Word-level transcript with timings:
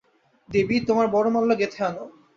দেবী, 0.49 0.77
তোমার 0.87 1.07
বরমাল্য 1.07 1.51
গেঁথে 1.59 1.81
আনো। 1.85 2.03